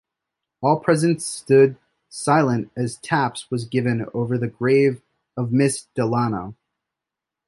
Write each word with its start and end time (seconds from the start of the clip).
All 0.63 0.79
present 0.79 1.21
stood 1.21 1.77
silent 2.09 2.71
as 2.75 2.97
"taps" 2.97 3.45
was 3.51 3.65
given 3.65 4.07
over 4.15 4.35
the 4.35 4.47
grave 4.47 5.03
of 5.37 5.51
Miss 5.51 5.89
Delano. 5.93 6.55